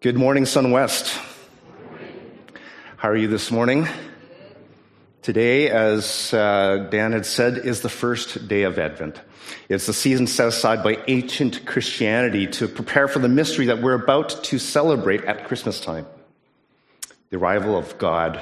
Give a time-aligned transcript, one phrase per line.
[0.00, 1.20] Good morning, Sun West.
[2.98, 3.88] How are you this morning?
[5.22, 9.20] Today, as uh, Dan had said, is the first day of Advent.
[9.68, 14.00] It's the season set aside by ancient Christianity to prepare for the mystery that we're
[14.00, 16.06] about to celebrate at Christmas time
[17.30, 18.40] the arrival of God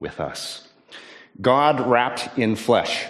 [0.00, 0.66] with us.
[1.42, 3.04] God wrapped in flesh.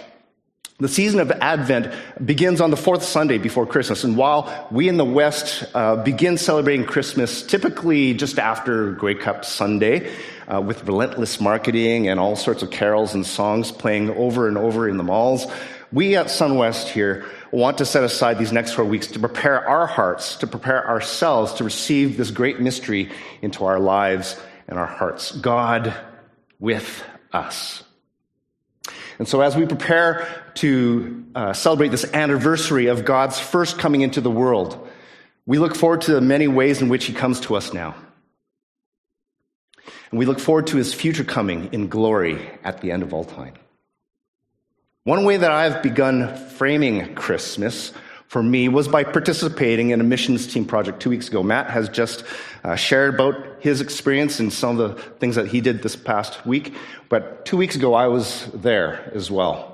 [0.79, 1.91] The season of Advent
[2.23, 4.03] begins on the fourth Sunday before Christmas.
[4.03, 9.43] And while we in the West uh, begin celebrating Christmas typically just after Grey Cup
[9.43, 10.13] Sunday,
[10.47, 14.87] uh, with relentless marketing and all sorts of carols and songs playing over and over
[14.87, 15.47] in the malls,
[15.91, 19.87] we at SunWest here want to set aside these next four weeks to prepare our
[19.87, 23.09] hearts, to prepare ourselves to receive this great mystery
[23.41, 25.31] into our lives and our hearts.
[25.31, 25.91] God
[26.59, 27.83] with us.
[29.19, 34.21] And so, as we prepare to uh, celebrate this anniversary of God's first coming into
[34.21, 34.87] the world,
[35.45, 37.95] we look forward to the many ways in which He comes to us now.
[40.11, 43.23] And we look forward to His future coming in glory at the end of all
[43.23, 43.53] time.
[45.03, 47.93] One way that I've begun framing Christmas
[48.27, 51.41] for me was by participating in a missions team project two weeks ago.
[51.41, 52.23] Matt has just
[52.63, 56.45] uh, shared about his experience and some of the things that he did this past
[56.45, 56.73] week.
[57.09, 59.73] But two weeks ago, I was there as well.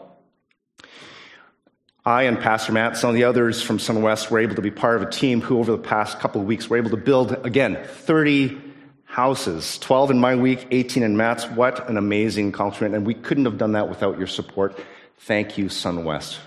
[2.06, 4.98] I and Pastor Matt, some of the others from SunWest, were able to be part
[4.98, 7.82] of a team who, over the past couple of weeks, were able to build, again,
[7.86, 8.62] 30
[9.06, 11.46] houses 12 in my week, 18 in Matt's.
[11.46, 12.94] What an amazing accomplishment.
[12.94, 14.78] And we couldn't have done that without your support.
[15.18, 16.40] Thank you, SunWest.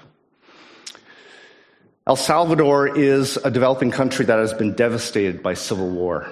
[2.08, 6.30] El Salvador is a developing country that has been devastated by civil war.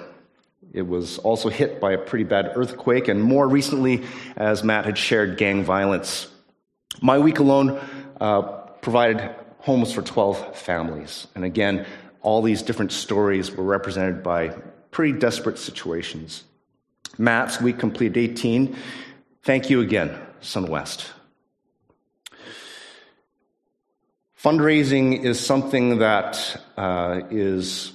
[0.71, 4.05] It was also hit by a pretty bad earthquake, and more recently,
[4.37, 6.29] as Matt had shared, gang violence.
[7.01, 7.77] My week alone
[8.21, 8.41] uh,
[8.81, 11.27] provided homes for 12 families.
[11.35, 11.85] And again,
[12.21, 14.55] all these different stories were represented by
[14.91, 16.45] pretty desperate situations.
[17.17, 18.77] Matt's week completed 18.
[19.43, 21.14] Thank you again, SunWest.
[24.45, 27.93] Fundraising is something that uh, is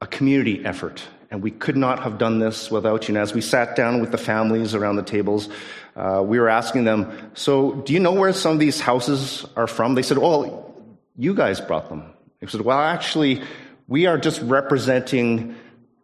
[0.00, 3.16] a community effort, and we could not have done this without you.
[3.16, 5.48] And as we sat down with the families around the tables,
[5.96, 9.66] uh, we were asking them, So, do you know where some of these houses are
[9.66, 9.96] from?
[9.96, 10.72] They said, Well,
[11.16, 12.04] you guys brought them.
[12.40, 13.42] I said, Well, actually,
[13.88, 15.56] we are just representing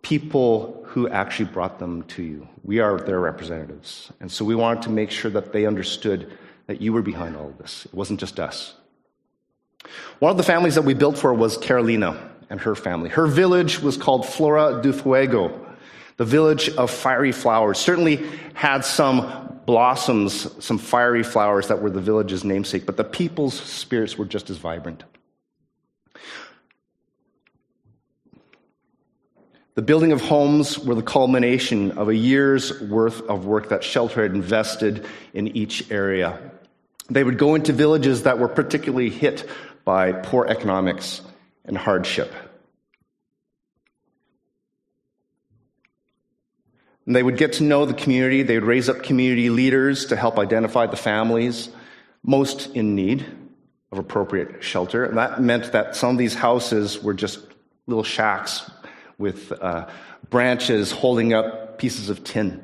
[0.03, 2.49] people who actually brought them to you.
[2.65, 4.11] We are their representatives.
[4.19, 6.33] And so we wanted to make sure that they understood
[6.67, 7.87] that you were behind all of this.
[7.87, 8.75] It wasn't just us.
[10.19, 13.11] One of the families that we built for was Carolina and her family.
[13.11, 15.67] Her village was called Flora do Fuego,
[16.17, 17.79] the village of fiery flowers.
[17.79, 23.55] Certainly had some blossoms, some fiery flowers that were the village's namesake, but the people's
[23.55, 25.05] spirits were just as vibrant.
[29.75, 34.23] The building of homes were the culmination of a year's worth of work that Shelter
[34.23, 36.51] had invested in each area.
[37.11, 39.49] They would go into villages that were particularly hit
[39.89, 41.23] by poor economics
[41.65, 42.31] and hardship.
[47.07, 48.43] And they would get to know the community.
[48.43, 51.71] They would raise up community leaders to help identify the families
[52.23, 53.25] most in need
[53.91, 55.07] of appropriate shelter.
[55.07, 57.39] And that meant that some of these houses were just
[57.87, 58.71] little shacks
[59.17, 59.89] with uh,
[60.29, 62.63] branches holding up pieces of tin.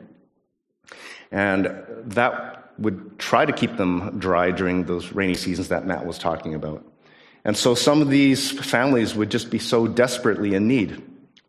[1.30, 1.72] And
[2.04, 6.54] that would try to keep them dry during those rainy seasons that Matt was talking
[6.54, 6.84] about.
[7.44, 11.02] And so some of these families would just be so desperately in need.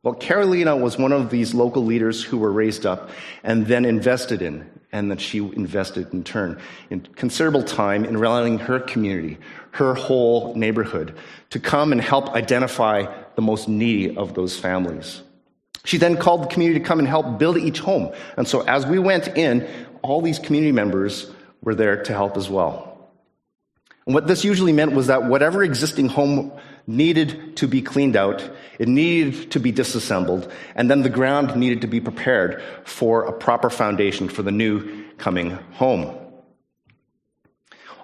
[0.04, 3.10] Well, Carolina was one of these local leaders who were raised up
[3.44, 8.60] and then invested in, and that she invested in turn in considerable time in rallying
[8.60, 9.38] her community,
[9.72, 11.18] her whole neighborhood,
[11.50, 13.06] to come and help identify
[13.36, 15.22] the most needy of those families.
[15.86, 18.14] She then called the community to come and help build each home.
[18.38, 19.68] And so as we went in,
[20.02, 21.30] all these community members
[21.62, 22.95] were there to help as well.
[24.06, 26.52] And what this usually meant was that whatever existing home
[26.86, 28.48] needed to be cleaned out,
[28.78, 33.34] it needed to be disassembled, and then the ground needed to be prepared for a
[33.34, 36.16] proper foundation for the new coming home.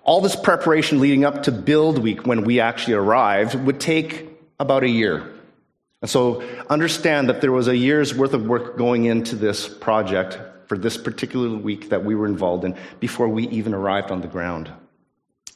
[0.03, 4.27] All this preparation leading up to build week when we actually arrived would take
[4.59, 5.31] about a year.
[6.01, 10.39] And so understand that there was a year's worth of work going into this project
[10.67, 14.27] for this particular week that we were involved in before we even arrived on the
[14.27, 14.71] ground.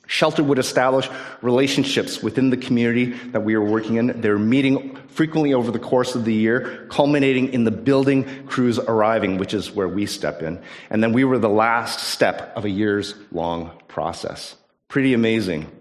[0.07, 1.09] Shelter would establish
[1.41, 4.21] relationships within the community that we were working in.
[4.21, 8.77] They were meeting frequently over the course of the year, culminating in the building crews
[8.79, 10.61] arriving, which is where we step in.
[10.89, 14.55] And then we were the last step of a year's long process.
[14.87, 15.71] Pretty amazing.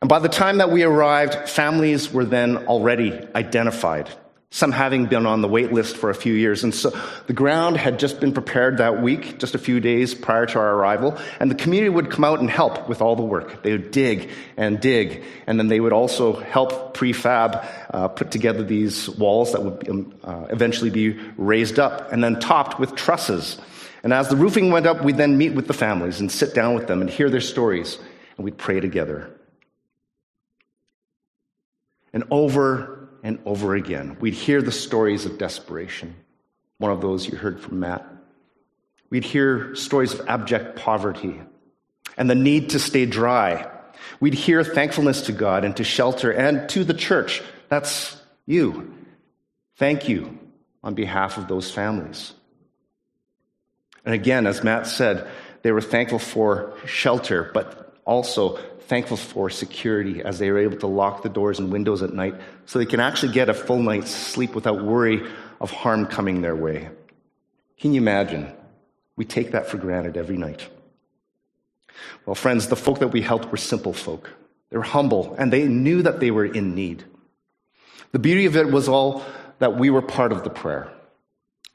[0.00, 4.10] And by the time that we arrived, families were then already identified.
[4.50, 6.62] Some having been on the wait list for a few years.
[6.62, 6.90] And so
[7.26, 10.74] the ground had just been prepared that week, just a few days prior to our
[10.74, 13.62] arrival, and the community would come out and help with all the work.
[13.62, 18.62] They would dig and dig, and then they would also help prefab uh, put together
[18.62, 23.58] these walls that would um, uh, eventually be raised up and then topped with trusses.
[24.04, 26.74] And as the roofing went up, we'd then meet with the families and sit down
[26.74, 27.98] with them and hear their stories,
[28.36, 29.28] and we'd pray together.
[32.12, 32.95] And over
[33.26, 34.16] and over again.
[34.20, 36.14] We'd hear the stories of desperation,
[36.78, 38.06] one of those you heard from Matt.
[39.10, 41.40] We'd hear stories of abject poverty
[42.16, 43.68] and the need to stay dry.
[44.20, 47.42] We'd hear thankfulness to God and to shelter and to the church.
[47.68, 48.94] That's you.
[49.74, 50.38] Thank you
[50.84, 52.32] on behalf of those families.
[54.04, 55.26] And again, as Matt said,
[55.62, 58.56] they were thankful for shelter, but also
[58.86, 62.34] thankful for security as they are able to lock the doors and windows at night
[62.64, 65.22] so they can actually get a full night's sleep without worry
[65.60, 66.88] of harm coming their way.
[67.78, 68.52] Can you imagine?
[69.16, 70.66] We take that for granted every night.
[72.24, 74.30] Well, friends, the folk that we helped were simple folk.
[74.70, 77.04] They were humble and they knew that they were in need.
[78.12, 79.24] The beauty of it was all
[79.58, 80.92] that we were part of the prayer,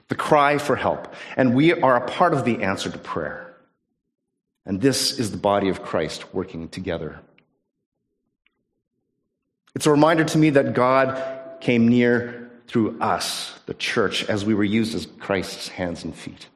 [0.08, 3.51] the cry for help, and we are a part of the answer to prayer.
[4.66, 7.20] And this is the body of Christ working together.
[9.76, 14.54] It's a reminder to me that God came near through us, the church, as we
[14.54, 16.48] were used as Christ's hands and feet.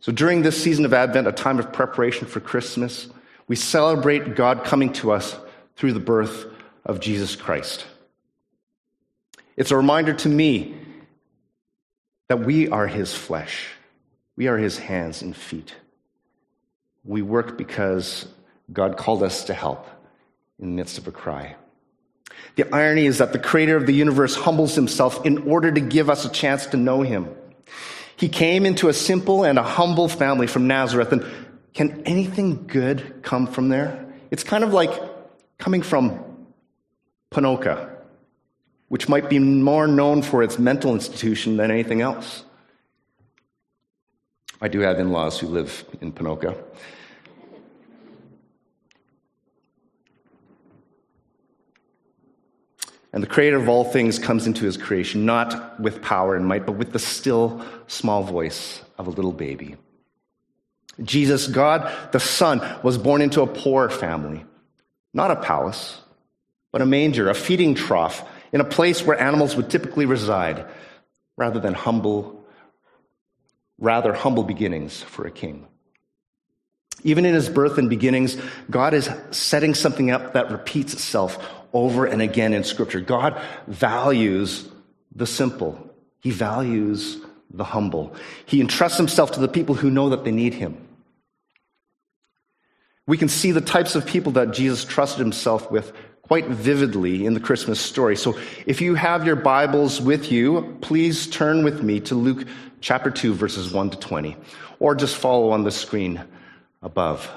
[0.00, 3.08] So during this season of Advent, a time of preparation for Christmas,
[3.46, 5.36] we celebrate God coming to us
[5.76, 6.46] through the birth
[6.84, 7.86] of Jesus Christ.
[9.56, 10.74] It's a reminder to me
[12.28, 13.68] that we are his flesh,
[14.36, 15.74] we are his hands and feet.
[17.04, 18.26] We work because
[18.72, 19.86] God called us to help
[20.58, 21.56] in the midst of a cry.
[22.56, 26.10] The irony is that the creator of the universe humbles himself in order to give
[26.10, 27.28] us a chance to know him.
[28.16, 31.12] He came into a simple and a humble family from Nazareth.
[31.12, 31.24] And
[31.74, 34.06] can anything good come from there?
[34.30, 34.92] It's kind of like
[35.58, 36.22] coming from
[37.32, 37.90] Ponoka,
[38.88, 42.44] which might be more known for its mental institution than anything else.
[44.62, 46.56] I do have in laws who live in Ponoka.
[53.12, 56.64] And the creator of all things comes into his creation, not with power and might,
[56.64, 59.74] but with the still small voice of a little baby.
[61.02, 64.44] Jesus, God the Son, was born into a poor family,
[65.12, 66.00] not a palace,
[66.70, 70.64] but a manger, a feeding trough, in a place where animals would typically reside,
[71.36, 72.41] rather than humble
[73.82, 75.66] rather humble beginnings for a king.
[77.02, 78.36] Even in his birth and beginnings,
[78.70, 81.36] God is setting something up that repeats itself
[81.72, 83.00] over and again in Scripture.
[83.00, 84.68] God values
[85.14, 85.90] the simple,
[86.20, 87.18] He values
[87.50, 88.14] the humble.
[88.46, 90.76] He entrusts Himself to the people who know that they need Him.
[93.06, 95.92] We can see the types of people that Jesus trusted Himself with
[96.22, 98.16] quite vividly in the Christmas story.
[98.16, 102.46] So if you have your Bibles with you, please turn with me to Luke
[102.82, 104.36] chapter 2, verses 1 to 20,
[104.78, 106.22] or just follow on the screen
[106.82, 107.30] above.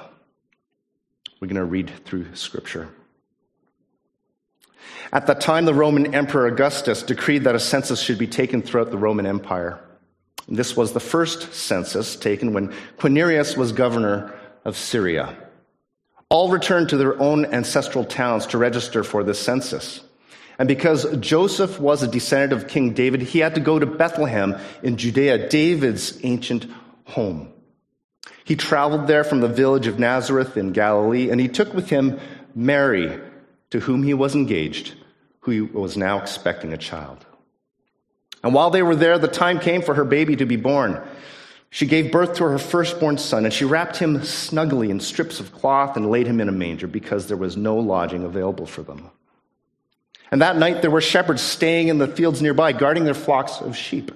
[1.40, 2.88] We're going to read through Scripture.
[5.12, 8.90] At that time, the Roman Emperor Augustus decreed that a census should be taken throughout
[8.90, 9.80] the Roman Empire.
[10.48, 14.34] This was the first census taken when Quirinius was governor
[14.64, 15.36] of Syria.
[16.28, 20.00] All returned to their own ancestral towns to register for this census.
[20.58, 24.56] And because Joseph was a descendant of King David, he had to go to Bethlehem
[24.82, 26.66] in Judea, David's ancient
[27.04, 27.52] home.
[28.44, 32.18] He traveled there from the village of Nazareth in Galilee, and he took with him
[32.54, 33.20] Mary,
[33.70, 34.94] to whom he was engaged,
[35.40, 37.26] who was now expecting a child.
[38.42, 41.02] And while they were there, the time came for her baby to be born.
[41.70, 45.52] She gave birth to her firstborn son, and she wrapped him snugly in strips of
[45.52, 49.10] cloth and laid him in a manger because there was no lodging available for them.
[50.30, 53.76] And that night there were shepherds staying in the fields nearby, guarding their flocks of
[53.76, 54.10] sheep.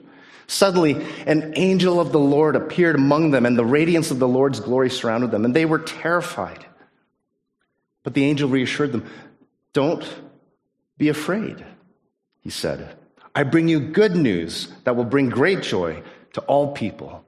[0.46, 4.58] Suddenly, an angel of the Lord appeared among them, and the radiance of the Lord's
[4.58, 6.66] glory surrounded them, and they were terrified.
[8.02, 9.08] But the angel reassured them
[9.72, 10.04] don't
[10.98, 11.64] be afraid,
[12.40, 12.96] he said.
[13.34, 16.02] I bring you good news that will bring great joy
[16.32, 17.24] to all people.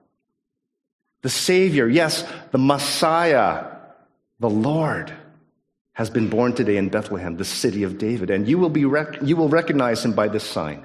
[1.23, 3.67] The Savior, yes, the Messiah,
[4.41, 5.13] the Lord,
[6.03, 9.23] has been born today in Bethlehem, the city of David, and you will, be rec-
[9.23, 10.85] you will recognize him by this sign.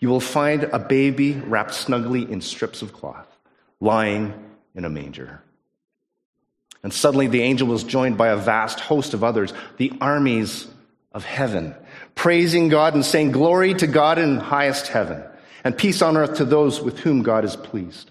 [0.00, 3.28] You will find a baby wrapped snugly in strips of cloth,
[3.78, 4.34] lying
[4.74, 5.40] in a manger.
[6.82, 10.66] And suddenly the angel was joined by a vast host of others, the armies
[11.12, 11.72] of heaven,
[12.16, 15.22] praising God and saying, Glory to God in highest heaven,
[15.62, 18.10] and peace on earth to those with whom God is pleased.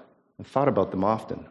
[0.41, 1.45] and thought about them often.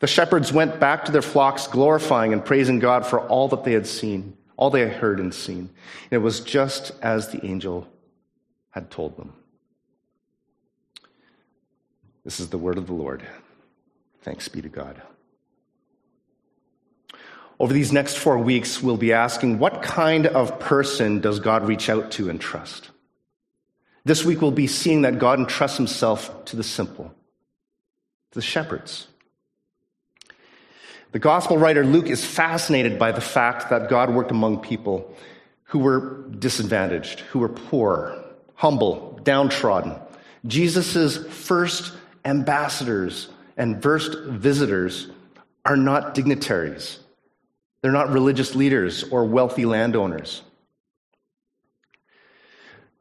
[0.00, 3.74] The shepherds went back to their flocks, glorifying and praising God for all that they
[3.74, 5.70] had seen, all they had heard and seen.
[6.10, 7.86] And it was just as the angel
[8.70, 9.34] had told them.
[12.24, 13.22] This is the word of the Lord.
[14.22, 15.00] Thanks be to God.
[17.60, 21.88] Over these next four weeks, we'll be asking what kind of person does God reach
[21.88, 22.90] out to and trust?
[24.04, 27.14] This week, we'll be seeing that God entrusts himself to the simple,
[28.34, 29.06] the shepherds.
[31.12, 35.14] The gospel writer Luke is fascinated by the fact that God worked among people
[35.64, 38.22] who were disadvantaged, who were poor,
[38.54, 39.96] humble, downtrodden.
[40.46, 41.92] Jesus' first
[42.24, 45.08] ambassadors and first visitors
[45.64, 46.98] are not dignitaries.
[47.80, 50.42] They're not religious leaders or wealthy landowners.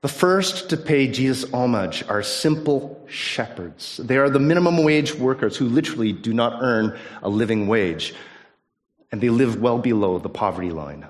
[0.04, 4.02] The first to pay Jesus homage are simple shepherds.
[4.04, 8.14] They are the minimum wage workers who literally do not earn a living wage,
[9.14, 11.06] and they live well below the poverty line.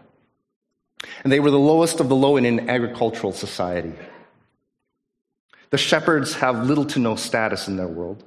[1.23, 3.93] And they were the lowest of the low in an agricultural society.
[5.71, 8.23] The shepherds have little to no status in their world.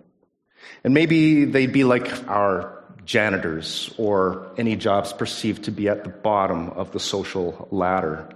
[0.82, 6.10] And maybe they'd be like our janitors or any jobs perceived to be at the
[6.10, 8.35] bottom of the social ladder.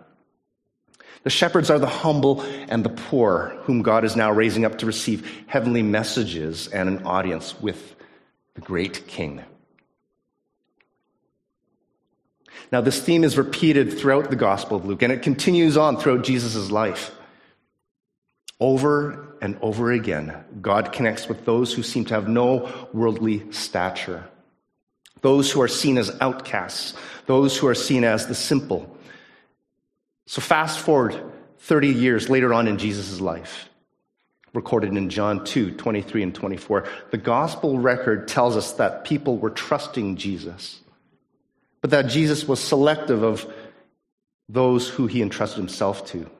[1.22, 4.86] The shepherds are the humble and the poor, whom God is now raising up to
[4.86, 7.94] receive heavenly messages and an audience with
[8.54, 9.42] the great king.
[12.72, 16.24] Now, this theme is repeated throughout the Gospel of Luke, and it continues on throughout
[16.24, 17.14] Jesus' life.
[18.58, 24.30] Over and over again, God connects with those who seem to have no worldly stature
[25.22, 26.94] those who are seen as outcasts,
[27.26, 28.96] those who are seen as the simple.
[30.30, 31.20] So, fast forward
[31.58, 33.68] 30 years later on in Jesus' life,
[34.54, 39.50] recorded in John 2 23 and 24, the gospel record tells us that people were
[39.50, 40.82] trusting Jesus,
[41.80, 43.44] but that Jesus was selective of
[44.48, 46.30] those who he entrusted himself to.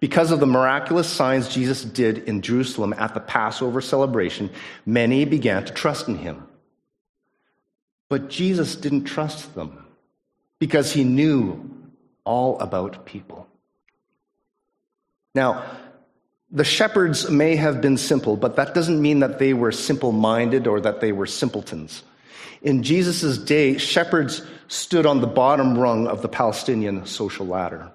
[0.00, 4.48] Because of the miraculous signs Jesus did in Jerusalem at the Passover celebration,
[4.86, 6.48] many began to trust in him.
[8.08, 9.84] But Jesus didn't trust them
[10.58, 11.76] because he knew
[12.30, 13.48] all about people.
[15.34, 15.64] Now,
[16.52, 20.68] the shepherds may have been simple, but that doesn't mean that they were simple minded
[20.68, 22.04] or that they were simpletons.
[22.62, 27.90] In Jesus' day, shepherds stood on the bottom rung of the Palestinian social ladder.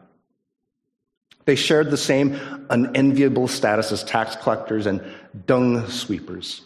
[1.45, 2.37] They shared the same
[2.69, 5.01] unenviable status as tax collectors and
[5.45, 6.61] dung sweepers.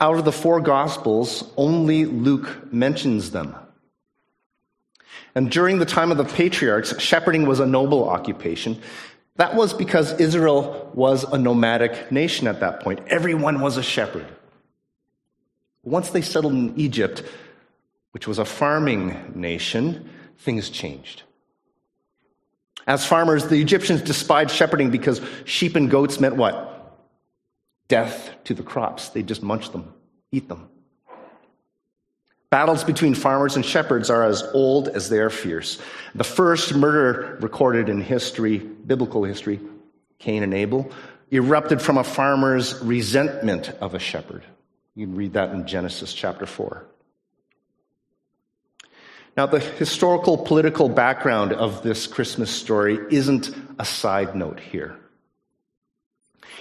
[0.00, 3.54] Out of the four Gospels, only Luke mentions them.
[5.34, 8.80] And during the time of the patriarchs, shepherding was a noble occupation.
[9.36, 13.00] That was because Israel was a nomadic nation at that point.
[13.08, 14.26] Everyone was a shepherd.
[15.84, 17.22] Once they settled in Egypt,
[18.12, 20.08] which was a farming nation,
[20.38, 21.22] things changed.
[22.86, 26.78] As farmers, the Egyptians despised shepherding because sheep and goats meant what?
[27.88, 29.08] death to the crops.
[29.08, 29.92] They just munch them,
[30.30, 30.68] eat them.
[32.50, 35.78] Battles between farmers and shepherds are as old as they are fierce.
[36.14, 39.60] The first murder recorded in history, biblical history,
[40.18, 40.90] Cain and Abel,
[41.30, 44.44] erupted from a farmer's resentment of a shepherd.
[44.94, 46.86] You can read that in Genesis chapter 4.
[49.36, 54.98] Now, the historical political background of this Christmas story isn't a side note here.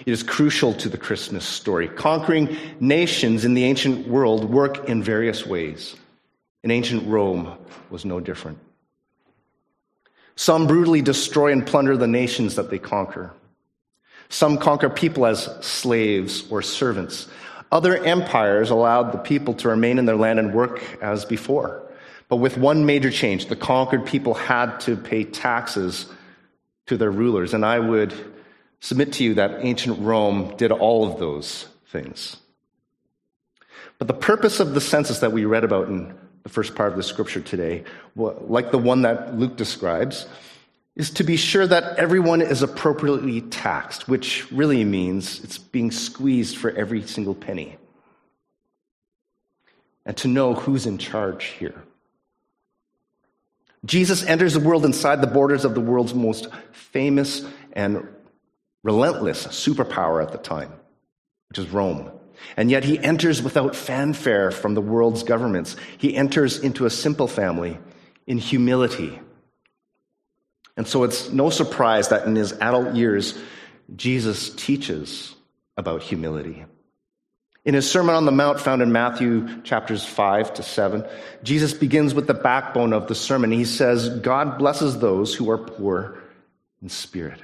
[0.05, 1.87] It is crucial to the Christmas story.
[1.87, 5.95] Conquering nations in the ancient world work in various ways.
[6.63, 7.57] In ancient Rome
[7.89, 8.59] was no different.
[10.35, 13.33] Some brutally destroy and plunder the nations that they conquer.
[14.29, 17.27] Some conquer people as slaves or servants.
[17.71, 21.81] Other empires allowed the people to remain in their land and work as before.
[22.29, 26.05] But with one major change, the conquered people had to pay taxes
[26.87, 27.53] to their rulers.
[27.53, 28.13] And I would
[28.79, 32.37] submit to you that ancient Rome did all of those things.
[33.97, 36.97] But the purpose of the census that we read about in the first part of
[36.97, 37.83] the scripture today,
[38.15, 40.27] like the one that Luke describes,
[40.95, 46.57] is to be sure that everyone is appropriately taxed, which really means it's being squeezed
[46.57, 47.77] for every single penny.
[50.05, 51.83] And to know who's in charge here.
[53.85, 58.07] Jesus enters the world inside the borders of the world's most famous and
[58.87, 60.71] relentless superpower at the time,
[61.49, 62.09] which is Rome.
[62.55, 65.75] And yet he enters without fanfare from the world's governments.
[65.97, 67.77] He enters into a simple family
[68.25, 69.19] in humility.
[70.77, 73.37] And so it's no surprise that in his adult years,
[73.93, 75.35] Jesus teaches
[75.75, 76.63] about humility.
[77.65, 81.05] In his Sermon on the Mount, found in Matthew chapters 5 to 7,
[81.43, 83.51] Jesus begins with the backbone of the sermon.
[83.51, 86.17] He says, God blesses those who are poor
[86.81, 87.41] in spirit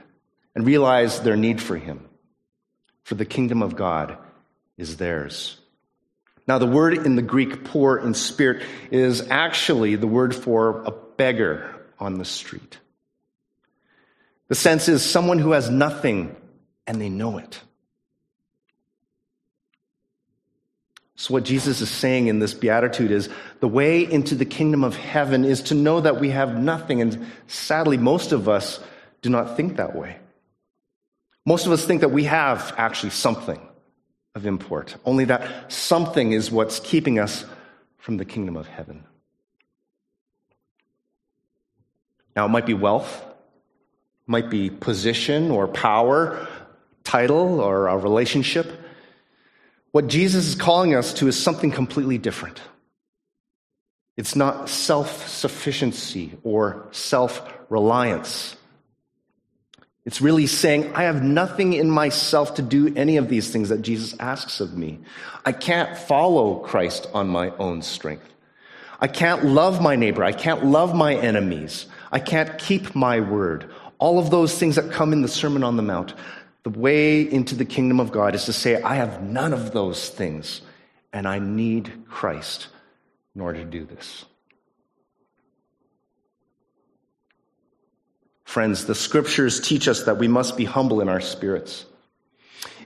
[0.56, 2.08] and realize their need for him,
[3.04, 4.18] for the kingdom of God
[4.78, 5.58] is theirs.
[6.48, 10.92] Now, the word in the Greek, poor in spirit, is actually the word for a
[10.92, 12.80] beggar on the street.
[14.50, 16.36] The sense is someone who has nothing
[16.86, 17.62] and they know it.
[21.16, 23.30] So, what Jesus is saying in this beatitude is
[23.62, 27.00] the way into the kingdom of heaven is to know that we have nothing.
[27.00, 28.82] And sadly, most of us
[29.22, 30.18] do not think that way.
[31.46, 33.60] Most of us think that we have actually something
[34.36, 37.46] of import, only that something is what's keeping us
[37.98, 39.04] from the kingdom of heaven.
[42.36, 43.24] Now, it might be wealth,
[44.26, 46.48] might be position or power,
[47.04, 48.72] title or a relationship.
[49.92, 52.60] What Jesus is calling us to is something completely different.
[54.18, 58.56] It's not self sufficiency or self reliance.
[60.06, 63.82] It's really saying, I have nothing in myself to do any of these things that
[63.82, 65.00] Jesus asks of me.
[65.46, 68.28] I can't follow Christ on my own strength.
[69.00, 70.24] I can't love my neighbor.
[70.24, 71.86] I can't love my enemies.
[72.12, 73.70] I can't keep my word.
[73.98, 76.14] All of those things that come in the Sermon on the Mount.
[76.64, 80.10] The way into the kingdom of God is to say, I have none of those
[80.10, 80.62] things,
[81.12, 82.68] and I need Christ
[83.36, 84.26] in order to do this.
[88.54, 91.86] Friends, the scriptures teach us that we must be humble in our spirits.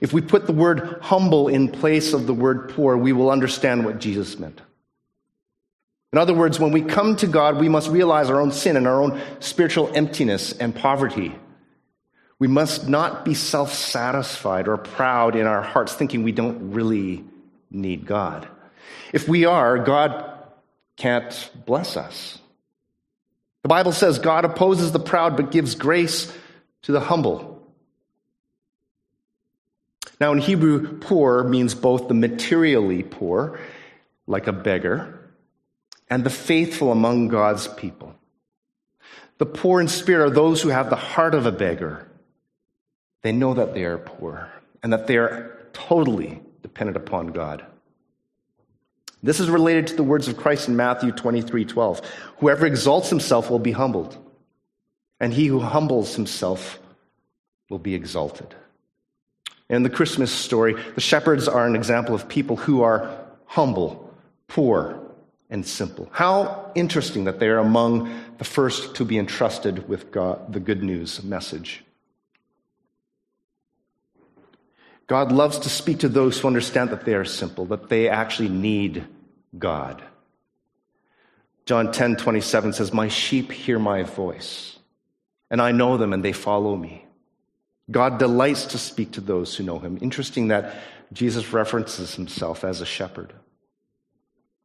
[0.00, 3.84] If we put the word humble in place of the word poor, we will understand
[3.84, 4.62] what Jesus meant.
[6.10, 8.88] In other words, when we come to God, we must realize our own sin and
[8.88, 11.38] our own spiritual emptiness and poverty.
[12.38, 17.26] We must not be self satisfied or proud in our hearts, thinking we don't really
[17.70, 18.48] need God.
[19.12, 20.32] If we are, God
[20.96, 22.38] can't bless us.
[23.62, 26.32] The Bible says God opposes the proud but gives grace
[26.82, 27.62] to the humble.
[30.20, 33.60] Now, in Hebrew, poor means both the materially poor,
[34.26, 35.30] like a beggar,
[36.10, 38.14] and the faithful among God's people.
[39.38, 42.08] The poor in spirit are those who have the heart of a beggar.
[43.22, 44.50] They know that they are poor
[44.82, 47.64] and that they are totally dependent upon God.
[49.22, 52.00] This is related to the words of Christ in Matthew 23 12.
[52.38, 54.16] Whoever exalts himself will be humbled,
[55.18, 56.78] and he who humbles himself
[57.68, 58.54] will be exalted.
[59.68, 64.12] In the Christmas story, the shepherds are an example of people who are humble,
[64.46, 64.98] poor,
[65.50, 66.08] and simple.
[66.12, 70.82] How interesting that they are among the first to be entrusted with God, the good
[70.82, 71.84] news message.
[75.08, 78.50] God loves to speak to those who understand that they are simple, that they actually
[78.50, 79.06] need
[79.58, 80.02] God.
[81.64, 84.78] John 10 27 says, My sheep hear my voice,
[85.50, 87.06] and I know them and they follow me.
[87.90, 89.98] God delights to speak to those who know him.
[90.02, 90.76] Interesting that
[91.10, 93.32] Jesus references himself as a shepherd,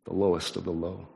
[0.04, 1.08] the lowest of the low.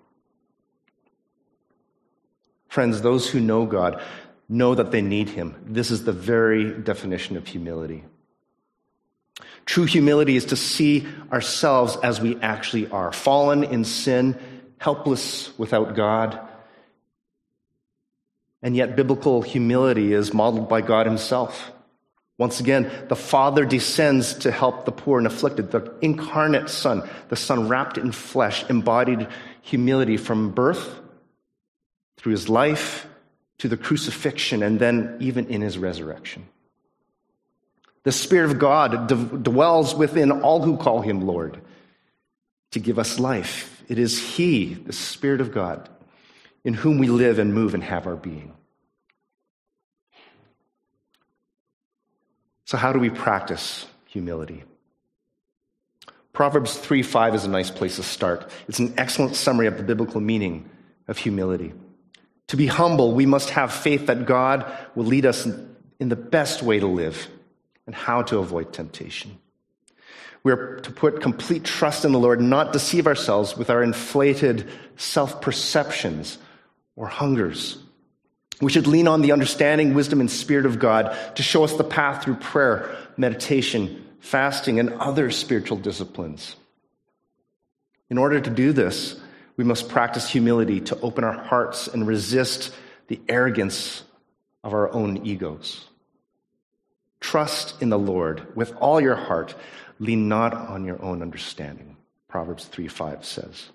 [2.70, 4.02] Friends, those who know God
[4.48, 5.56] know that they need him.
[5.66, 8.06] This is the very definition of humility.
[9.68, 14.36] True humility is to see ourselves as we actually are fallen in sin,
[14.78, 16.40] helpless without God.
[18.64, 21.72] And yet, biblical humility is modeled by God Himself.
[22.38, 25.72] Once again, the Father descends to help the poor and afflicted.
[25.72, 29.28] The incarnate Son, the Son wrapped in flesh, embodied
[29.62, 30.98] humility from birth
[32.16, 33.06] through His life
[33.58, 36.48] to the crucifixion and then even in His resurrection.
[38.08, 41.60] The Spirit of God d- dwells within all who call him Lord
[42.72, 43.84] to give us life.
[43.89, 45.89] It is He, the Spirit of God,
[46.63, 48.54] in whom we live and move and have our being.
[52.63, 54.63] So, how do we practice humility?
[56.32, 58.50] Proverbs 3 5 is a nice place to start.
[58.70, 60.70] It's an excellent summary of the biblical meaning
[61.10, 61.74] of humility.
[62.48, 64.65] To be humble, we must have faith that God
[64.96, 65.46] will lead us
[66.00, 67.28] in the best way to live
[67.88, 69.39] and how to avoid temptation.
[70.43, 74.69] We are to put complete trust in the Lord, not deceive ourselves with our inflated
[74.97, 76.38] self perceptions
[76.95, 77.78] or hungers.
[78.62, 81.84] We should lean on the understanding, wisdom, and spirit of God to show us the
[81.84, 86.56] path through prayer, meditation, fasting, and other spiritual disciplines.
[88.10, 89.19] In order to do this,
[89.58, 92.73] we must practice humility to open our hearts and resist
[93.08, 94.04] the arrogance
[94.63, 95.86] of our own egos.
[97.20, 99.56] Trust in the Lord with all your heart.
[100.00, 101.98] Lean not on your own understanding.
[102.28, 103.70] Proverbs 3 5 says.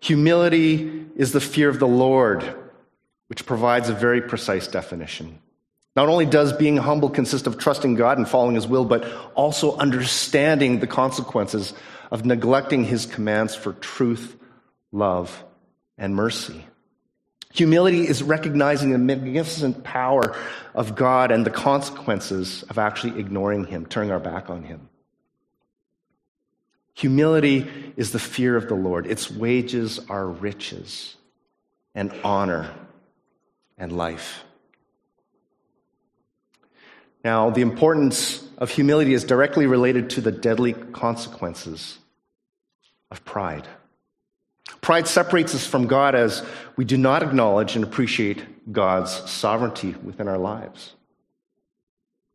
[0.00, 2.44] Humility is the fear of the Lord,
[3.28, 5.38] which provides a very precise definition.
[5.94, 9.76] Not only does being humble consist of trusting God and following His will, but also
[9.76, 11.74] understanding the consequences
[12.10, 14.36] of neglecting His commands for truth,
[14.90, 15.44] love,
[15.98, 16.64] and mercy.
[17.52, 20.36] Humility is recognizing the magnificent power
[20.74, 24.88] of God and the consequences of actually ignoring Him, turning our back on Him.
[26.94, 29.06] Humility is the fear of the Lord.
[29.06, 31.16] Its wages are riches
[31.94, 32.70] and honor
[33.76, 34.44] and life.
[37.24, 41.98] Now, the importance of humility is directly related to the deadly consequences
[43.10, 43.68] of pride.
[44.80, 46.44] Pride separates us from God as
[46.76, 50.94] we do not acknowledge and appreciate God's sovereignty within our lives.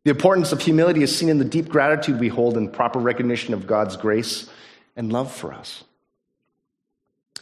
[0.04, 3.52] The importance of humility is seen in the deep gratitude we hold in proper recognition
[3.52, 4.48] of God's grace
[4.96, 5.84] and love for us.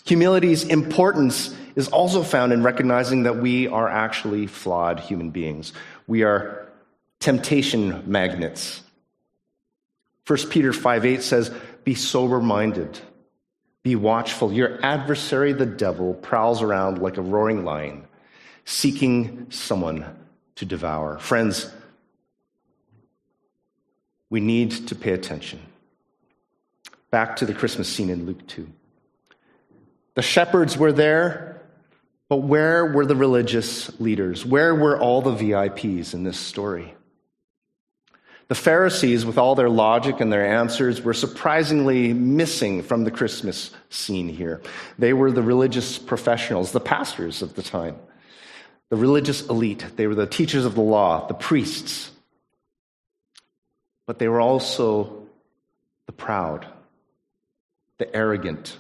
[0.05, 5.73] Humility's importance is also found in recognizing that we are actually flawed human beings.
[6.07, 6.69] We are
[7.21, 8.83] temptation magnets.
[10.27, 11.53] 1 Peter 5 8 says,
[11.85, 12.99] Be sober minded,
[13.87, 14.53] be watchful.
[14.53, 18.05] Your adversary, the devil, prowls around like a roaring lion,
[18.65, 20.05] seeking someone
[20.57, 21.21] to devour.
[21.21, 21.71] Friends,
[24.29, 25.61] we need to pay attention.
[27.13, 28.69] Back to the Christmas scene in Luke 2.
[30.15, 31.63] The shepherds were there,
[32.29, 34.45] but where were the religious leaders?
[34.45, 36.96] Where were all the VIPs in this story?
[38.49, 43.73] The Pharisees, with all their logic and their answers, were surprisingly missing from the Christmas
[43.91, 44.63] scene here.
[44.99, 47.97] They were the religious professionals, the pastors of the time,
[48.89, 49.85] the religious elite.
[49.97, 52.13] They were the teachers of the law, the priests.
[54.07, 55.27] But they were also
[56.07, 56.69] the proud,
[57.99, 58.79] the arrogant,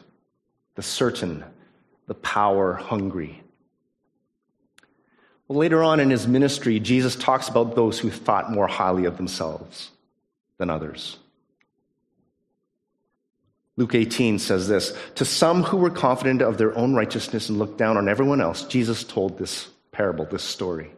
[0.76, 1.44] the certain,
[2.06, 3.42] the power hungry.
[5.48, 9.16] Well, later on in his ministry, Jesus talks about those who thought more highly of
[9.16, 9.90] themselves
[10.58, 11.18] than others.
[13.76, 17.78] Luke 18 says this To some who were confident of their own righteousness and looked
[17.78, 20.90] down on everyone else, Jesus told this parable, this story.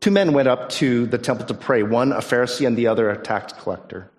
[0.00, 3.08] Two men went up to the temple to pray, one a Pharisee and the other
[3.10, 4.10] a tax collector.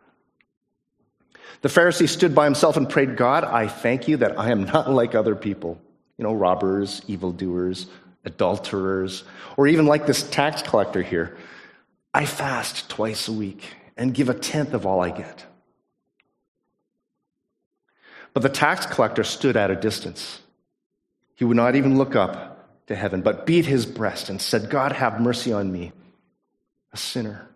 [1.62, 4.92] The Pharisee stood by himself and prayed, God, I thank you that I am not
[4.92, 5.80] like other people,
[6.18, 7.88] you know, robbers, evildoers,
[8.26, 9.24] adulterers,
[9.58, 11.38] or even like this tax collector here.
[12.14, 15.46] I fast twice a week and give a tenth of all I get.
[18.34, 20.42] But the tax collector stood at a distance.
[21.36, 24.92] He would not even look up to heaven, but beat his breast and said, God,
[24.92, 25.92] have mercy on me,
[26.92, 27.48] a sinner.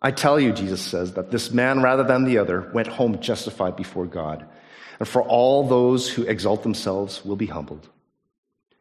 [0.00, 3.76] I tell you, Jesus says, that this man, rather than the other, went home justified
[3.76, 4.46] before God.
[4.98, 7.88] And for all those who exalt themselves will be humbled,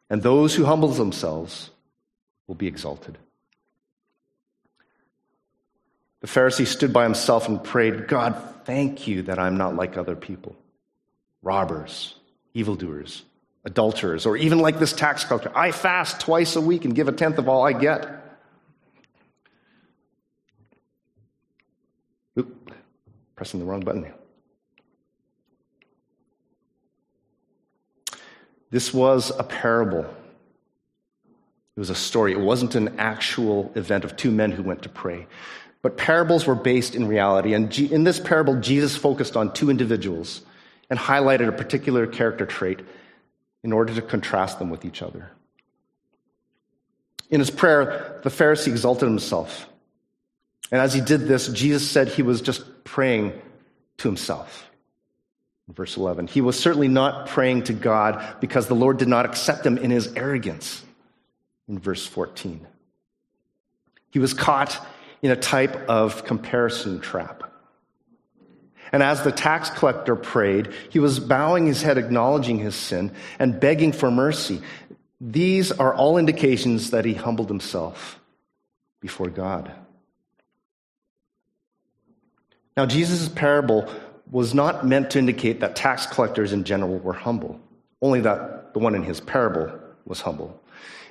[0.10, 1.70] and those who humble themselves
[2.48, 3.18] will be exalted.
[6.22, 10.16] The Pharisee stood by himself and prayed, God, thank you that I'm not like other
[10.16, 10.56] people
[11.44, 12.16] robbers,
[12.54, 13.24] evildoers,
[13.64, 15.52] adulterers, or even like this tax collector.
[15.56, 18.06] I fast twice a week and give a tenth of all I get.
[22.38, 22.72] Oop,
[23.36, 24.12] pressing the wrong button.
[28.70, 30.06] This was a parable.
[31.76, 32.34] It was a story.
[32.34, 35.28] It wasn't an actual event of two men who went to pray.
[35.82, 37.54] But parables were based in reality.
[37.54, 40.42] And in this parable, Jesus focused on two individuals
[40.90, 42.82] and highlighted a particular character trait
[43.64, 45.30] in order to contrast them with each other.
[47.30, 49.68] In his prayer, the Pharisee exalted himself.
[50.72, 53.40] And as he did this, Jesus said he was just praying
[53.98, 54.67] to himself.
[55.70, 56.28] Verse 11.
[56.28, 59.92] He was certainly not praying to God because the Lord did not accept him in
[59.92, 60.84] his arrogance.
[61.68, 62.66] In verse 14.
[64.12, 64.80] He was caught
[65.22, 67.44] in a type of comparison trap.
[68.94, 73.60] And as the tax collector prayed, he was bowing his head, acknowledging his sin, and
[73.60, 74.62] begging for mercy.
[75.20, 78.20] These are all indications that he humbled himself
[79.02, 79.72] before God.
[82.78, 83.92] Now, Jesus' parable
[84.32, 87.60] was not meant to indicate that tax collectors in general were humble,
[88.02, 89.72] only that the one in his parable
[90.06, 90.62] was humble.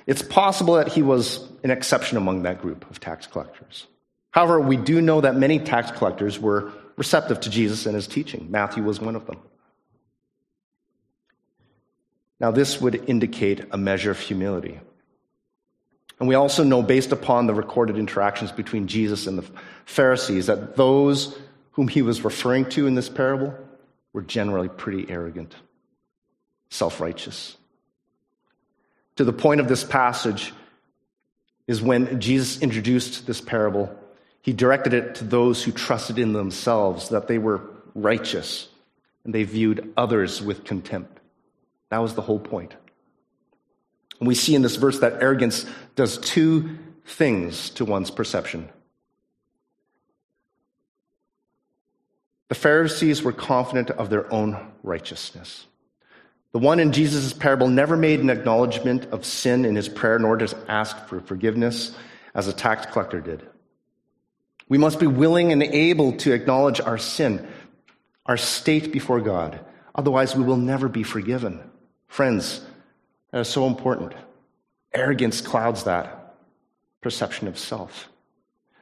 [0.05, 3.87] It's possible that he was an exception among that group of tax collectors.
[4.31, 8.47] However, we do know that many tax collectors were receptive to Jesus and his teaching.
[8.49, 9.39] Matthew was one of them.
[12.39, 14.79] Now, this would indicate a measure of humility.
[16.19, 19.45] And we also know, based upon the recorded interactions between Jesus and the
[19.85, 21.37] Pharisees, that those
[21.77, 23.53] whom he was referring to in this parable
[24.11, 25.55] were generally pretty arrogant,
[26.71, 27.55] self righteous.
[29.17, 30.53] To the point of this passage
[31.67, 33.95] is when Jesus introduced this parable,
[34.41, 37.61] he directed it to those who trusted in themselves that they were
[37.93, 38.69] righteous
[39.23, 41.19] and they viewed others with contempt.
[41.89, 42.73] That was the whole point.
[44.19, 48.67] And we see in this verse that arrogance does two things to one's perception.
[52.49, 55.65] The Pharisees were confident of their own righteousness.
[56.53, 60.37] The one in Jesus' parable never made an acknowledgement of sin in his prayer, nor
[60.37, 61.95] does ask for forgiveness
[62.33, 63.45] as a tax collector did.
[64.69, 67.47] We must be willing and able to acknowledge our sin,
[68.25, 69.59] our state before God.
[69.93, 71.59] Otherwise, we will never be forgiven.
[72.07, 72.61] Friends,
[73.31, 74.13] that is so important.
[74.93, 76.35] Arrogance clouds that
[77.01, 78.09] perception of self.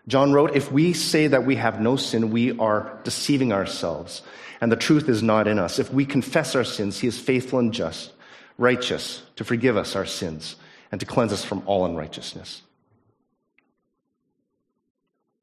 [0.08, 4.22] John wrote, If we say that we have no sin, we are deceiving ourselves,
[4.62, 5.80] and the truth is not in us.
[5.80, 8.12] If we confess our sins, he is faithful and just,
[8.58, 10.56] righteous, to forgive us our sins
[10.92, 12.62] and to cleanse us from all unrighteousness.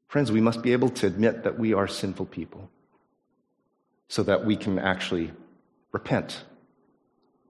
[0.07, 2.69] Friends, we must be able to admit that we are sinful people
[4.07, 5.31] so that we can actually
[5.91, 6.43] repent,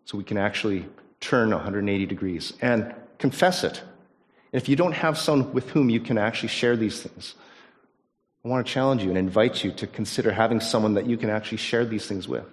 [0.06, 0.88] so we can actually
[1.20, 3.84] turn 180 degrees and confess it
[4.54, 7.34] if you don't have someone with whom you can actually share these things,
[8.46, 11.30] I want to challenge you and invite you to consider having someone that you can
[11.30, 12.46] actually share these things with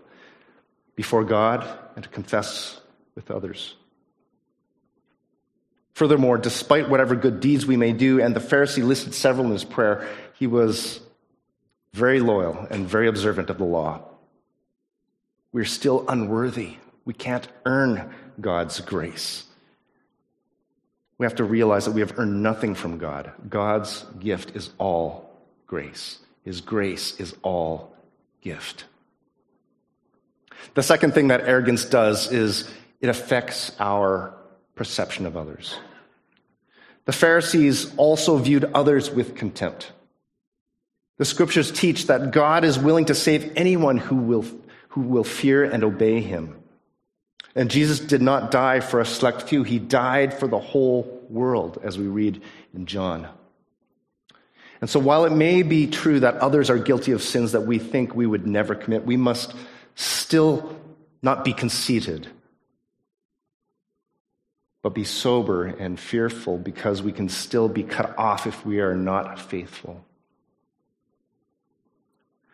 [0.97, 2.81] before God and to confess
[3.15, 3.75] with others.
[5.93, 9.65] Furthermore, despite whatever good deeds we may do, and the Pharisee listed several in his
[9.65, 10.09] prayer,
[10.39, 11.01] he was
[11.93, 14.01] very loyal and very observant of the law.
[15.53, 16.77] We're still unworthy.
[17.05, 19.45] We can't earn God's grace.
[21.21, 23.31] We have to realize that we have earned nothing from God.
[23.47, 25.31] God's gift is all
[25.67, 26.19] grace.
[26.47, 27.95] His grace is all
[28.41, 28.87] gift.
[30.73, 32.71] The second thing that arrogance does is
[33.03, 34.35] it affects our
[34.77, 35.75] perception of others.
[37.05, 39.93] The Pharisees also viewed others with contempt.
[41.19, 44.47] The scriptures teach that God is willing to save anyone who will,
[44.89, 46.60] who will fear and obey him.
[47.55, 51.81] And Jesus did not die for a select few, he died for the whole world,
[51.83, 52.43] as we read
[52.75, 53.29] in John.
[54.81, 57.79] And so, while it may be true that others are guilty of sins that we
[57.79, 59.55] think we would never commit, we must
[59.95, 60.79] still
[61.23, 62.29] not be conceited,
[64.83, 68.95] but be sober and fearful because we can still be cut off if we are
[68.95, 70.03] not faithful.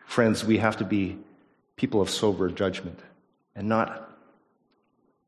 [0.05, 1.17] Friends, we have to be
[1.77, 2.99] people of sober judgment
[3.55, 4.06] and not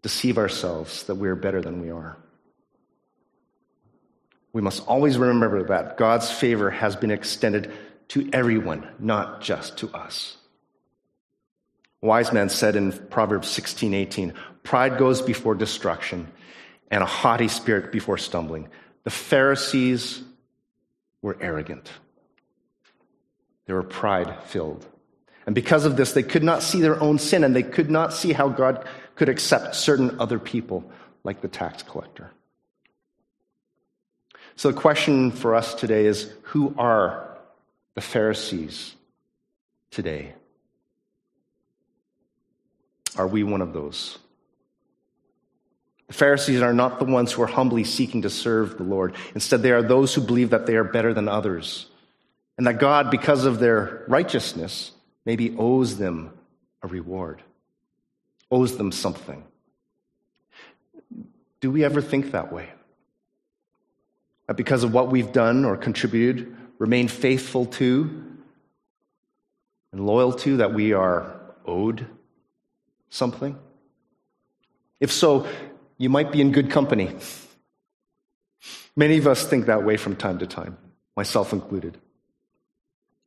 [0.02, 2.18] deceive ourselves that we are better than we are.
[4.54, 7.72] We must always remember that God's favor has been extended
[8.10, 10.38] to everyone, not just to us.
[12.02, 14.34] Wise man said in Proverbs 16 18,
[14.64, 16.28] Pride goes before destruction,
[16.90, 18.70] and a haughty spirit before stumbling.
[19.04, 20.24] The Pharisees
[21.22, 21.92] were arrogant,
[23.66, 24.86] they were pride filled.
[25.50, 28.14] And because of this, they could not see their own sin, and they could not
[28.14, 28.86] see how God
[29.16, 30.84] could accept certain other people,
[31.24, 32.30] like the tax collector.
[34.58, 37.36] So the question for us today is who are
[37.96, 38.94] the Pharisees
[39.90, 40.36] today?
[43.18, 44.20] Are we one of those?
[46.10, 49.16] The Pharisees are not the ones who are humbly seeking to serve the Lord.
[49.34, 51.88] Instead, they are those who believe that they are better than others
[52.60, 54.92] and that God, because of their righteousness,
[55.30, 56.32] maybe owes them
[56.82, 57.44] a reward
[58.50, 59.44] owes them something.
[61.60, 62.68] Do we ever think that way?
[64.48, 68.26] That because of what we've done or contributed, remain faithful to
[69.92, 72.08] and loyal to, that we are owed
[73.12, 73.56] something?
[75.00, 75.48] If so,
[76.00, 77.16] you might be in good company.
[78.96, 80.76] Many of us think that way from time to time.
[81.16, 82.00] myself included.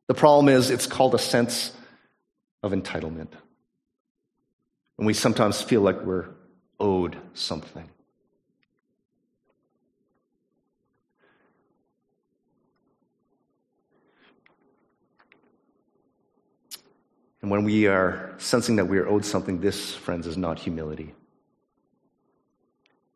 [0.09, 1.73] The problem is, it's called a sense
[2.63, 3.29] of entitlement.
[4.99, 6.29] And we sometimes feel like we're
[6.79, 7.89] owed something.
[17.41, 21.13] And when we are sensing that we are owed something, this, friends, is not humility.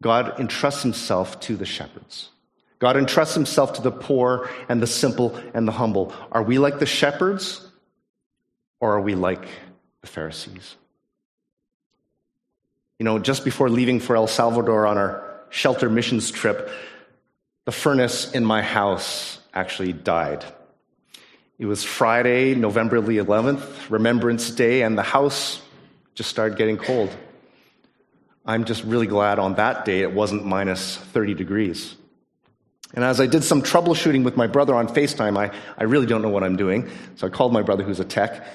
[0.03, 2.31] God entrusts himself to the shepherds.
[2.79, 6.13] God entrusts himself to the poor and the simple and the humble.
[6.33, 7.66] Are we like the shepherds
[8.81, 9.49] or are we like
[10.01, 10.77] the Pharisees?
[12.99, 16.71] You know, just before leaving for El Salvador on our shelter missions trip,
[17.65, 20.45] the furnace in my house actually died.
[21.59, 25.61] It was Friday, November the 11th, Remembrance Day, and the house
[26.15, 27.15] just started getting cold.
[28.45, 31.97] I'm just really glad on that day it wasn't minus 30 degrees.
[32.97, 36.23] And as I did some troubleshooting with my brother on FaceTime, I, I really don't
[36.23, 36.91] know what I'm doing.
[37.17, 38.47] So I called my brother, who's a tech.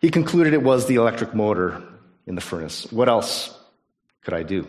[0.00, 1.80] He concluded it was the electric motor
[2.26, 2.90] in the furnace.
[2.90, 3.56] What else
[4.22, 4.66] could I do?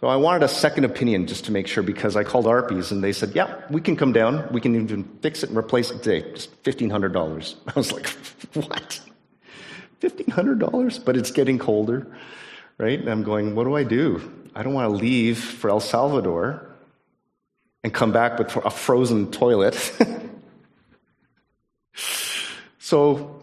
[0.00, 3.04] So I wanted a second opinion just to make sure because I called Arpi's and
[3.04, 4.48] they said, yeah, we can come down.
[4.50, 6.32] We can even fix it and replace it today.
[6.32, 7.54] Just $1,500.
[7.66, 8.08] I was like,
[8.54, 9.00] what?
[10.00, 11.04] $1,500?
[11.04, 12.06] But it's getting colder,
[12.78, 12.98] right?
[12.98, 14.48] And I'm going, what do I do?
[14.54, 16.65] I don't want to leave for El Salvador
[17.86, 19.76] and come back with a frozen toilet.
[22.78, 23.40] so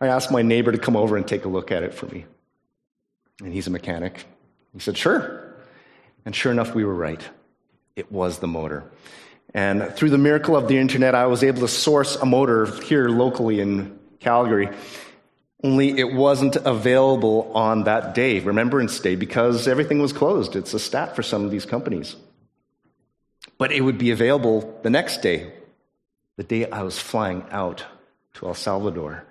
[0.00, 2.24] I asked my neighbor to come over and take a look at it for me.
[3.42, 4.26] And he's a mechanic.
[4.72, 5.56] He said, sure.
[6.24, 7.20] And sure enough, we were right.
[7.96, 8.84] It was the motor.
[9.52, 13.08] And through the miracle of the internet, I was able to source a motor here
[13.08, 14.68] locally in Calgary.
[15.64, 20.54] Only it wasn't available on that day, Remembrance Day, because everything was closed.
[20.54, 22.14] It's a stat for some of these companies.
[23.58, 25.52] But it would be available the next day,
[26.36, 27.84] the day I was flying out
[28.34, 29.24] to El Salvador.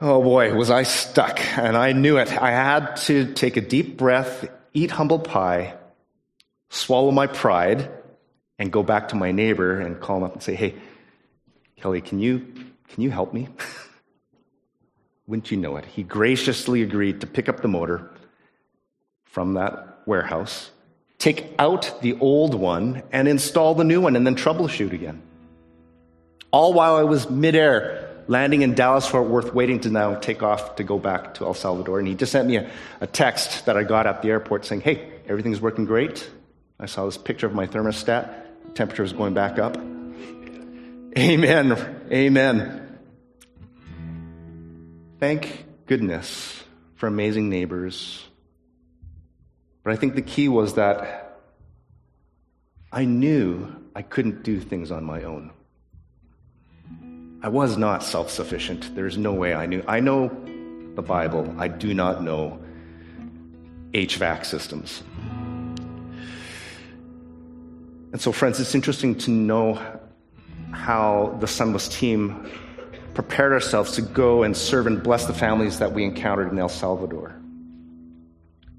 [0.00, 2.30] Oh boy, was I stuck, and I knew it.
[2.30, 5.74] I had to take a deep breath eat humble pie,
[6.68, 7.90] swallow my pride,
[8.58, 10.74] and go back to my neighbor and call him up and say, Hey,
[11.76, 12.40] Kelly, can you,
[12.88, 13.48] can you help me?
[15.26, 15.86] Wouldn't you know it?
[15.86, 18.10] He graciously agreed to pick up the motor
[19.24, 20.70] from that warehouse,
[21.18, 25.22] take out the old one, and install the new one, and then troubleshoot again.
[26.50, 30.76] All while I was midair landing in Dallas Fort Worth, waiting to now take off
[30.76, 31.98] to go back to El Salvador.
[31.98, 34.80] And he just sent me a, a text that I got at the airport saying,
[34.82, 36.28] Hey, everything's working great.
[36.78, 38.74] I saw this picture of my thermostat.
[38.74, 39.76] Temperature is going back up.
[41.18, 42.06] Amen.
[42.12, 42.98] Amen.
[45.18, 46.62] Thank goodness
[46.96, 48.22] for amazing neighbors.
[49.86, 51.38] But I think the key was that
[52.90, 55.52] I knew I couldn't do things on my own.
[57.40, 58.96] I was not self sufficient.
[58.96, 59.84] There's no way I knew.
[59.86, 60.36] I know
[60.96, 62.58] the Bible, I do not know
[63.92, 65.04] HVAC systems.
[68.10, 69.80] And so, friends, it's interesting to know
[70.72, 72.50] how the Sunwest team
[73.14, 76.68] prepared ourselves to go and serve and bless the families that we encountered in El
[76.68, 77.40] Salvador.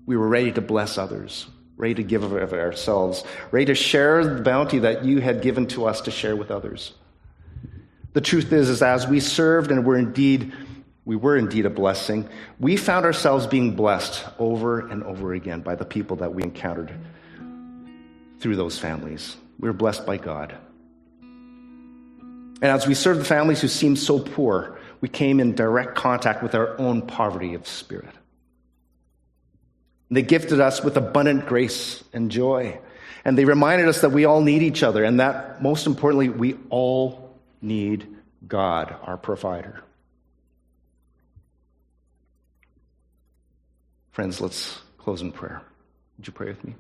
[0.08, 4.42] We were ready to bless others, ready to give of ourselves, ready to share the
[4.42, 6.94] bounty that you had given to us to share with others.
[8.14, 10.54] The truth is, is as we served and were indeed,
[11.04, 15.76] we were indeed a blessing, we found ourselves being blessed over and over again by
[15.76, 16.92] the people that we encountered
[18.40, 19.36] through those families.
[19.60, 20.56] We were blessed by God.
[21.20, 26.42] And as we served the families who seemed so poor, we came in direct contact
[26.42, 28.16] with our own poverty of spirit.
[30.10, 32.80] They gifted us with abundant grace and joy.
[33.26, 36.56] And they reminded us that we all need each other and that, most importantly, we
[36.70, 38.08] all need
[38.48, 39.84] God, our provider.
[44.12, 45.62] Friends, let's close in prayer.
[46.18, 46.76] Would you pray with me?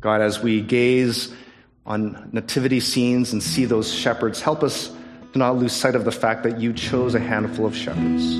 [0.00, 1.32] God, as we gaze
[1.84, 4.88] on nativity scenes and see those shepherds, help us
[5.32, 8.38] to not lose sight of the fact that you chose a handful of shepherds,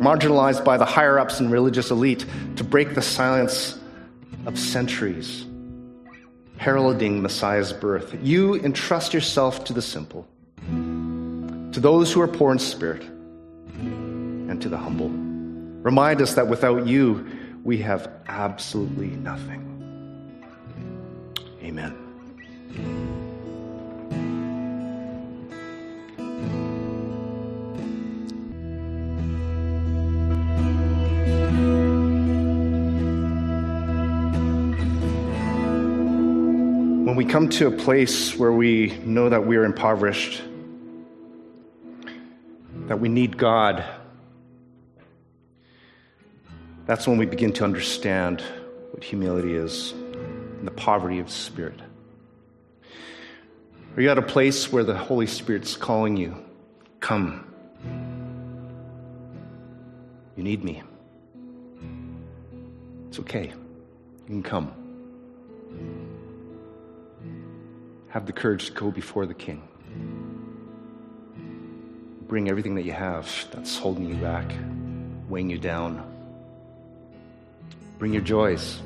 [0.00, 2.24] marginalized by the higher ups and religious elite,
[2.56, 3.78] to break the silence
[4.46, 5.46] of centuries
[6.60, 8.14] heralding Messiah's birth.
[8.22, 10.28] You entrust yourself to the simple,
[10.66, 15.08] to those who are poor in spirit, and to the humble.
[15.08, 17.26] Remind us that without you,
[17.64, 19.66] we have absolutely nothing.
[21.62, 21.96] Amen.
[37.20, 40.40] We come to a place where we know that we are impoverished,
[42.86, 43.84] that we need God,
[46.86, 48.40] that's when we begin to understand
[48.92, 51.78] what humility is and the poverty of spirit.
[53.96, 56.42] Are you at a place where the Holy Spirit's calling you?
[57.00, 57.44] Come.
[60.36, 60.82] You need me.
[63.10, 63.52] It's okay.
[64.26, 66.09] You can come.
[68.10, 69.68] Have the courage to go before the King.
[72.26, 74.52] Bring everything that you have that's holding you back,
[75.28, 76.04] weighing you down.
[78.00, 78.80] Bring your joys,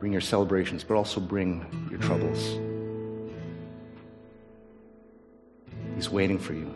[0.00, 2.58] bring your celebrations, but also bring your troubles.
[5.94, 6.74] He's waiting for you.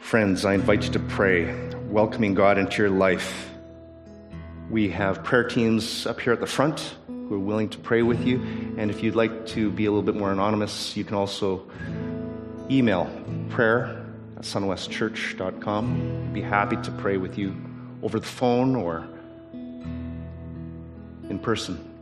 [0.00, 1.54] Friends, I invite you to pray,
[1.84, 3.48] welcoming God into your life.
[4.70, 6.96] We have prayer teams up here at the front
[7.28, 8.40] who are willing to pray with you.
[8.76, 11.68] And if you'd like to be a little bit more anonymous, you can also
[12.70, 13.10] email
[13.50, 14.06] prayer
[14.36, 16.32] at sunwestchurch.com.
[16.32, 17.56] We'd be happy to pray with you
[18.02, 19.08] over the phone or
[21.28, 21.92] in person.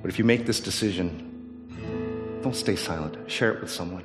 [0.00, 3.30] But if you make this decision, don't stay silent.
[3.30, 4.04] Share it with someone.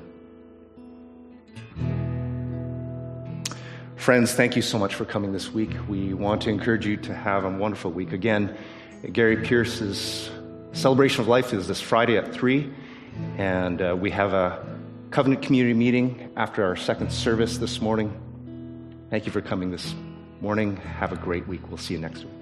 [4.08, 5.68] Friends, thank you so much for coming this week.
[5.86, 8.14] We want to encourage you to have a wonderful week.
[8.14, 8.56] Again,
[9.12, 10.30] Gary Pierce's
[10.72, 12.72] celebration of life is this Friday at 3,
[13.36, 14.64] and uh, we have a
[15.10, 18.10] covenant community meeting after our second service this morning.
[19.10, 19.94] Thank you for coming this
[20.40, 20.76] morning.
[20.76, 21.68] Have a great week.
[21.68, 22.37] We'll see you next week.